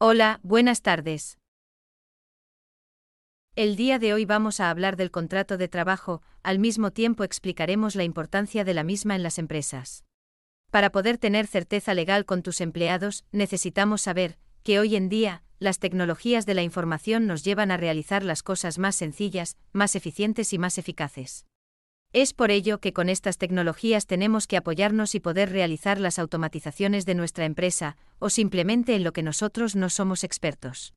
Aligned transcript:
Hola, 0.00 0.38
buenas 0.44 0.82
tardes. 0.82 1.38
El 3.56 3.74
día 3.74 3.98
de 3.98 4.14
hoy 4.14 4.24
vamos 4.24 4.60
a 4.60 4.70
hablar 4.70 4.94
del 4.94 5.10
contrato 5.10 5.56
de 5.56 5.66
trabajo, 5.66 6.22
al 6.44 6.60
mismo 6.60 6.92
tiempo 6.92 7.24
explicaremos 7.24 7.96
la 7.96 8.04
importancia 8.04 8.62
de 8.62 8.74
la 8.74 8.84
misma 8.84 9.16
en 9.16 9.24
las 9.24 9.40
empresas. 9.40 10.04
Para 10.70 10.92
poder 10.92 11.18
tener 11.18 11.48
certeza 11.48 11.94
legal 11.94 12.26
con 12.26 12.44
tus 12.44 12.60
empleados, 12.60 13.24
necesitamos 13.32 14.02
saber 14.02 14.38
que 14.62 14.78
hoy 14.78 14.94
en 14.94 15.08
día, 15.08 15.42
las 15.58 15.80
tecnologías 15.80 16.46
de 16.46 16.54
la 16.54 16.62
información 16.62 17.26
nos 17.26 17.42
llevan 17.42 17.72
a 17.72 17.76
realizar 17.76 18.22
las 18.22 18.44
cosas 18.44 18.78
más 18.78 18.94
sencillas, 18.94 19.56
más 19.72 19.96
eficientes 19.96 20.52
y 20.52 20.58
más 20.58 20.78
eficaces. 20.78 21.47
Es 22.20 22.32
por 22.32 22.50
ello 22.50 22.80
que 22.80 22.92
con 22.92 23.08
estas 23.08 23.38
tecnologías 23.38 24.08
tenemos 24.08 24.48
que 24.48 24.56
apoyarnos 24.56 25.14
y 25.14 25.20
poder 25.20 25.52
realizar 25.52 26.00
las 26.00 26.18
automatizaciones 26.18 27.06
de 27.06 27.14
nuestra 27.14 27.44
empresa, 27.44 27.96
o 28.18 28.28
simplemente 28.28 28.96
en 28.96 29.04
lo 29.04 29.12
que 29.12 29.22
nosotros 29.22 29.76
no 29.76 29.88
somos 29.88 30.24
expertos. 30.24 30.94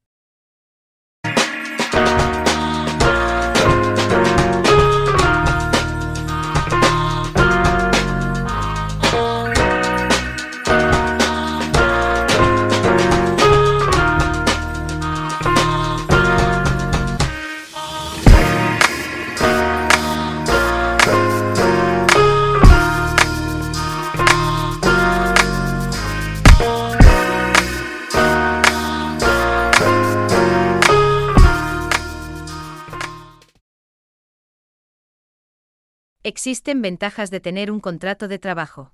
Existen 36.24 36.84
ventajas 36.84 37.32
de 37.32 37.40
tener 37.40 37.72
un 37.72 37.80
contrato 37.80 38.28
de 38.28 38.38
trabajo. 38.38 38.94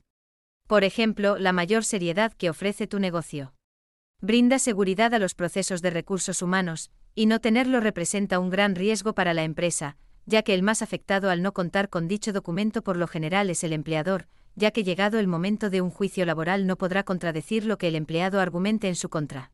Por 0.66 0.86
ejemplo, 0.86 1.38
la 1.38 1.52
mayor 1.52 1.84
seriedad 1.84 2.32
que 2.32 2.50
ofrece 2.50 2.88
tu 2.88 3.00
negocio. 3.00 3.54
Brinda 4.22 4.60
seguridad 4.60 5.14
a 5.14 5.20
los 5.20 5.36
procesos 5.36 5.82
de 5.82 5.90
recursos 5.90 6.42
humanos, 6.42 6.90
y 7.16 7.26
no 7.26 7.42
tenerlo 7.42 7.82
representa 7.82 8.40
un 8.40 8.50
gran 8.50 8.76
riesgo 8.76 9.14
para 9.14 9.34
la 9.34 9.44
empresa, 9.44 9.98
ya 10.26 10.42
que 10.42 10.54
el 10.54 10.64
más 10.64 10.82
afectado 10.82 11.30
al 11.30 11.42
no 11.42 11.54
contar 11.54 11.90
con 11.90 12.08
dicho 12.08 12.32
documento 12.32 12.82
por 12.82 12.96
lo 12.96 13.08
general 13.08 13.50
es 13.50 13.62
el 13.66 13.74
empleador, 13.74 14.30
ya 14.56 14.72
que 14.72 14.86
llegado 14.86 15.20
el 15.20 15.28
momento 15.28 15.70
de 15.70 15.82
un 15.82 15.90
juicio 15.90 16.26
laboral 16.26 16.66
no 16.66 16.78
podrá 16.78 17.04
contradecir 17.04 17.66
lo 17.66 17.78
que 17.78 17.90
el 17.90 17.96
empleado 17.96 18.40
argumente 18.40 18.88
en 18.88 18.96
su 18.96 19.10
contra. 19.10 19.52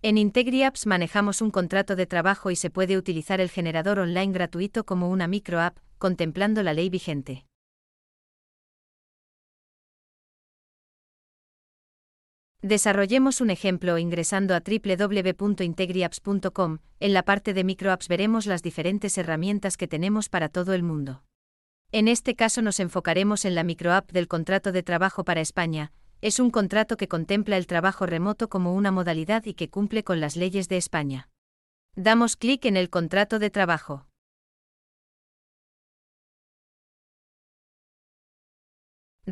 En 0.00 0.16
IntegriApps 0.16 0.86
manejamos 0.86 1.42
un 1.42 1.50
contrato 1.50 1.96
de 1.96 2.06
trabajo 2.06 2.52
y 2.52 2.56
se 2.56 2.70
puede 2.70 2.96
utilizar 2.96 3.40
el 3.40 3.50
generador 3.50 3.98
online 3.98 4.32
gratuito 4.32 4.84
como 4.84 5.10
una 5.10 5.26
microapp, 5.26 5.76
contemplando 6.00 6.64
la 6.64 6.74
ley 6.74 6.90
vigente. 6.90 7.46
Desarrollemos 12.62 13.40
un 13.40 13.48
ejemplo 13.50 13.96
ingresando 13.98 14.54
a 14.54 14.60
www.integriapps.com. 14.60 16.78
En 16.98 17.14
la 17.14 17.22
parte 17.22 17.54
de 17.54 17.62
microapps 17.64 18.08
veremos 18.08 18.46
las 18.46 18.62
diferentes 18.62 19.16
herramientas 19.16 19.76
que 19.76 19.86
tenemos 19.86 20.28
para 20.28 20.48
todo 20.48 20.74
el 20.74 20.82
mundo. 20.82 21.22
En 21.92 22.08
este 22.08 22.34
caso 22.34 22.62
nos 22.62 22.80
enfocaremos 22.80 23.44
en 23.44 23.54
la 23.54 23.62
microapp 23.62 24.10
del 24.10 24.26
contrato 24.26 24.72
de 24.72 24.82
trabajo 24.82 25.24
para 25.24 25.40
España. 25.40 25.92
Es 26.20 26.40
un 26.40 26.50
contrato 26.50 26.96
que 26.96 27.08
contempla 27.08 27.56
el 27.56 27.66
trabajo 27.66 28.06
remoto 28.06 28.48
como 28.48 28.74
una 28.74 28.90
modalidad 28.90 29.44
y 29.46 29.54
que 29.54 29.70
cumple 29.70 30.02
con 30.04 30.20
las 30.20 30.36
leyes 30.36 30.68
de 30.68 30.76
España. 30.76 31.28
Damos 31.94 32.36
clic 32.36 32.66
en 32.66 32.76
el 32.76 32.90
contrato 32.90 33.38
de 33.38 33.50
trabajo. 33.50 34.09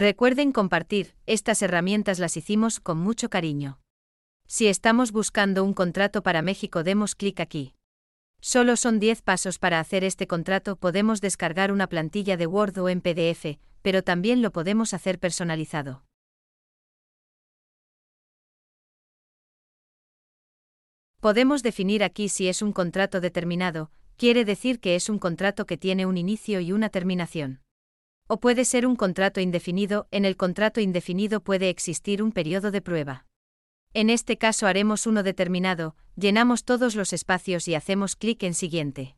Recuerden 0.00 0.52
compartir, 0.52 1.16
estas 1.26 1.60
herramientas 1.60 2.20
las 2.20 2.36
hicimos 2.36 2.78
con 2.78 2.98
mucho 2.98 3.28
cariño. 3.28 3.80
Si 4.46 4.68
estamos 4.68 5.10
buscando 5.10 5.64
un 5.64 5.74
contrato 5.74 6.22
para 6.22 6.40
México, 6.40 6.84
demos 6.84 7.16
clic 7.16 7.40
aquí. 7.40 7.74
Solo 8.40 8.76
son 8.76 9.00
10 9.00 9.22
pasos 9.22 9.58
para 9.58 9.80
hacer 9.80 10.04
este 10.04 10.28
contrato, 10.28 10.76
podemos 10.76 11.20
descargar 11.20 11.72
una 11.72 11.88
plantilla 11.88 12.36
de 12.36 12.46
Word 12.46 12.78
o 12.78 12.88
en 12.88 13.00
PDF, 13.00 13.58
pero 13.82 14.04
también 14.04 14.40
lo 14.40 14.52
podemos 14.52 14.94
hacer 14.94 15.18
personalizado. 15.18 16.04
Podemos 21.18 21.64
definir 21.64 22.04
aquí 22.04 22.28
si 22.28 22.46
es 22.46 22.62
un 22.62 22.72
contrato 22.72 23.20
determinado, 23.20 23.90
quiere 24.16 24.44
decir 24.44 24.78
que 24.78 24.94
es 24.94 25.08
un 25.08 25.18
contrato 25.18 25.66
que 25.66 25.76
tiene 25.76 26.06
un 26.06 26.16
inicio 26.16 26.60
y 26.60 26.70
una 26.70 26.88
terminación. 26.88 27.62
O 28.30 28.40
puede 28.40 28.64
ser 28.64 28.86
un 28.86 28.94
contrato 28.94 29.40
indefinido, 29.40 30.06
en 30.10 30.24
el 30.24 30.36
contrato 30.36 30.80
indefinido 30.80 31.40
puede 31.40 31.70
existir 31.70 32.22
un 32.22 32.30
periodo 32.30 32.70
de 32.70 32.82
prueba. 32.82 33.26
En 33.94 34.10
este 34.10 34.36
caso 34.36 34.66
haremos 34.66 35.06
uno 35.06 35.22
determinado, 35.22 35.96
llenamos 36.14 36.64
todos 36.64 36.94
los 36.94 37.12
espacios 37.12 37.68
y 37.68 37.74
hacemos 37.74 38.16
clic 38.16 38.42
en 38.42 38.52
Siguiente. 38.54 39.17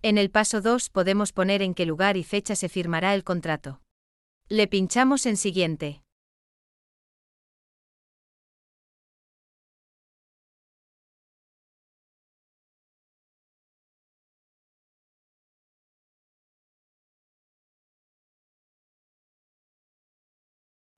En 0.00 0.16
el 0.16 0.30
paso 0.30 0.60
2 0.60 0.90
podemos 0.90 1.32
poner 1.32 1.60
en 1.60 1.74
qué 1.74 1.84
lugar 1.84 2.16
y 2.16 2.22
fecha 2.22 2.54
se 2.54 2.68
firmará 2.68 3.16
el 3.16 3.24
contrato. 3.24 3.80
Le 4.48 4.68
pinchamos 4.68 5.26
en 5.26 5.36
Siguiente. 5.36 6.04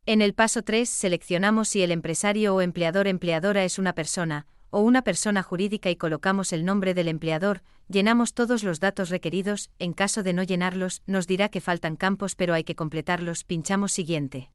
En 0.04 0.20
el 0.20 0.34
paso 0.34 0.62
3 0.62 0.86
seleccionamos 0.86 1.70
si 1.70 1.82
el 1.82 1.90
empresario 1.90 2.54
o 2.54 2.60
empleador 2.60 3.06
empleadora 3.06 3.64
es 3.64 3.78
una 3.78 3.94
persona, 3.94 4.46
o 4.70 4.80
una 4.80 5.02
persona 5.02 5.42
jurídica 5.42 5.90
y 5.90 5.96
colocamos 5.96 6.52
el 6.52 6.64
nombre 6.64 6.94
del 6.94 7.08
empleador, 7.08 7.62
llenamos 7.88 8.34
todos 8.34 8.64
los 8.64 8.80
datos 8.80 9.10
requeridos, 9.10 9.70
en 9.78 9.92
caso 9.92 10.22
de 10.22 10.32
no 10.32 10.42
llenarlos, 10.42 11.02
nos 11.06 11.26
dirá 11.26 11.48
que 11.48 11.60
faltan 11.60 11.96
campos 11.96 12.34
pero 12.34 12.54
hay 12.54 12.64
que 12.64 12.74
completarlos, 12.76 13.44
pinchamos 13.44 13.92
siguiente. 13.92 14.50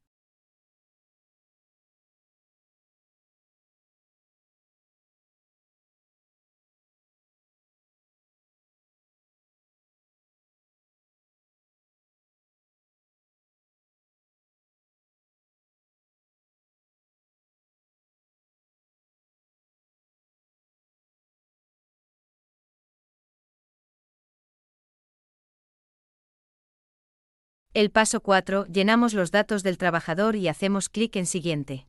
El 27.76 27.90
paso 27.90 28.20
4, 28.20 28.64
llenamos 28.68 29.12
los 29.12 29.30
datos 29.30 29.62
del 29.62 29.76
trabajador 29.76 30.34
y 30.34 30.48
hacemos 30.48 30.88
clic 30.88 31.14
en 31.16 31.26
Siguiente. 31.26 31.86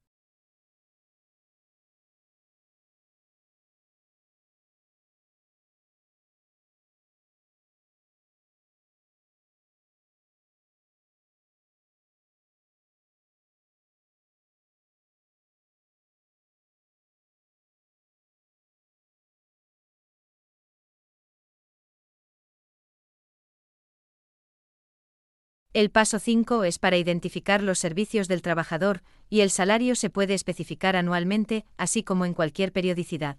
El 25.78 25.92
paso 25.92 26.18
5 26.18 26.64
es 26.64 26.80
para 26.80 26.98
identificar 26.98 27.62
los 27.62 27.78
servicios 27.78 28.28
del 28.28 28.42
trabajador, 28.42 29.04
y 29.30 29.42
el 29.42 29.52
salario 29.52 29.94
se 29.94 30.10
puede 30.10 30.34
especificar 30.34 30.96
anualmente, 30.96 31.66
así 31.78 32.02
como 32.02 32.26
en 32.26 32.34
cualquier 32.34 32.72
periodicidad. 32.72 33.38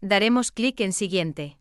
Daremos 0.00 0.50
clic 0.50 0.80
en 0.80 0.92
Siguiente. 0.92 1.59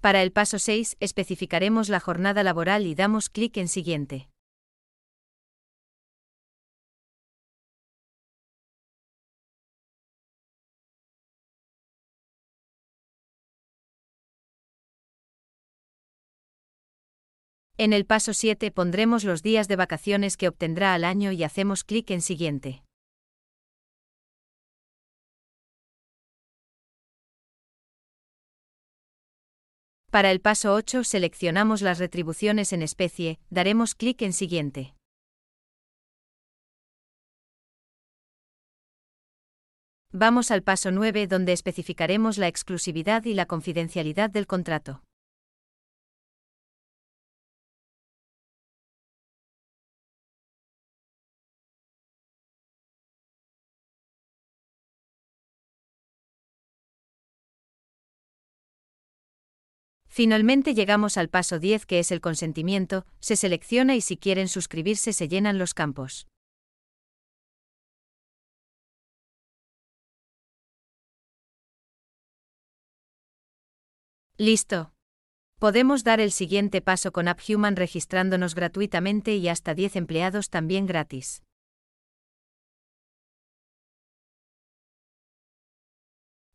Para 0.00 0.22
el 0.22 0.30
paso 0.30 0.60
6, 0.60 0.96
especificaremos 1.00 1.88
la 1.88 1.98
jornada 1.98 2.44
laboral 2.44 2.86
y 2.86 2.94
damos 2.94 3.28
clic 3.28 3.56
en 3.56 3.66
Siguiente. 3.66 4.28
En 17.76 17.92
el 17.92 18.06
paso 18.06 18.34
7 18.34 18.70
pondremos 18.70 19.24
los 19.24 19.42
días 19.42 19.66
de 19.66 19.74
vacaciones 19.74 20.36
que 20.36 20.46
obtendrá 20.46 20.94
al 20.94 21.04
año 21.04 21.32
y 21.32 21.42
hacemos 21.42 21.82
clic 21.82 22.10
en 22.10 22.22
Siguiente. 22.22 22.84
Para 30.18 30.32
el 30.32 30.40
paso 30.40 30.74
8 30.74 31.04
seleccionamos 31.04 31.80
las 31.80 32.00
retribuciones 32.00 32.72
en 32.72 32.82
especie, 32.82 33.38
daremos 33.50 33.94
clic 33.94 34.20
en 34.22 34.32
Siguiente. 34.32 34.96
Vamos 40.10 40.50
al 40.50 40.64
paso 40.64 40.90
9 40.90 41.28
donde 41.28 41.52
especificaremos 41.52 42.36
la 42.36 42.48
exclusividad 42.48 43.26
y 43.26 43.34
la 43.34 43.46
confidencialidad 43.46 44.28
del 44.28 44.48
contrato. 44.48 45.04
Finalmente 60.18 60.74
llegamos 60.74 61.16
al 61.16 61.28
paso 61.28 61.60
10 61.60 61.86
que 61.86 62.00
es 62.00 62.10
el 62.10 62.20
consentimiento, 62.20 63.06
se 63.20 63.36
selecciona 63.36 63.94
y 63.94 64.00
si 64.00 64.16
quieren 64.16 64.48
suscribirse 64.48 65.12
se 65.12 65.28
llenan 65.28 65.58
los 65.58 65.74
campos. 65.74 66.26
Listo. 74.38 74.92
Podemos 75.60 76.02
dar 76.02 76.18
el 76.18 76.32
siguiente 76.32 76.80
paso 76.80 77.12
con 77.12 77.28
AppHuman 77.28 77.76
registrándonos 77.76 78.56
gratuitamente 78.56 79.36
y 79.36 79.46
hasta 79.46 79.74
10 79.74 79.94
empleados 79.94 80.50
también 80.50 80.86
gratis. 80.86 81.44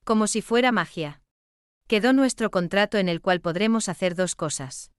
Como 0.03 0.27
si 0.27 0.41
fuera 0.41 0.73
magia. 0.73 1.22
Quedó 1.93 2.11
nuestro 2.11 2.49
contrato 2.49 2.97
en 2.97 3.07
el 3.07 3.21
cual 3.21 3.39
podremos 3.39 3.87
hacer 3.87 4.15
dos 4.15 4.33
cosas. 4.33 4.91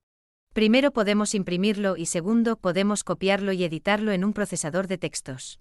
Primero 0.53 0.93
podemos 0.93 1.35
imprimirlo 1.35 1.97
y 1.97 2.05
segundo 2.05 2.55
podemos 2.55 3.03
copiarlo 3.03 3.51
y 3.51 3.65
editarlo 3.65 4.13
en 4.13 4.23
un 4.23 4.31
procesador 4.31 4.87
de 4.87 4.97
textos. 4.97 5.59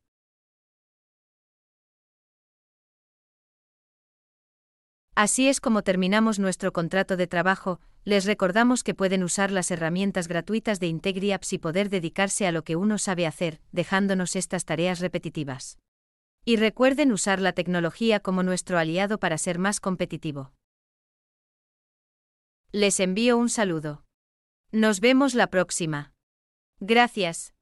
Así 5.17 5.49
es 5.49 5.61
como 5.61 5.83
terminamos 5.83 6.39
nuestro 6.39 6.73
contrato 6.73 7.17
de 7.17 7.27
trabajo, 7.27 7.81
les 8.05 8.27
recordamos 8.27 8.85
que 8.85 8.95
pueden 8.95 9.25
usar 9.25 9.51
las 9.51 9.73
herramientas 9.73 10.29
gratuitas 10.29 10.79
de 10.79 10.87
IntegriApps 10.87 11.53
y 11.53 11.59
poder 11.59 11.91
dedicarse 11.91 12.47
a 12.47 12.53
lo 12.53 12.63
que 12.63 12.77
uno 12.77 12.97
sabe 12.97 13.27
hacer, 13.27 13.61
dejándonos 13.73 14.37
estas 14.37 14.67
tareas 14.67 15.01
repetitivas. 15.01 15.79
Y 16.45 16.59
recuerden 16.59 17.11
usar 17.11 17.41
la 17.41 17.55
tecnología 17.55 18.21
como 18.21 18.45
nuestro 18.45 18.79
aliado 18.79 19.19
para 19.19 19.37
ser 19.37 19.59
más 19.59 19.81
competitivo. 19.81 20.53
Les 22.77 22.99
envío 22.99 23.37
un 23.37 23.51
saludo. 23.51 24.03
Nos 24.73 24.99
vemos 24.99 25.35
la 25.35 25.47
próxima. 25.47 26.13
Gracias. 26.81 27.55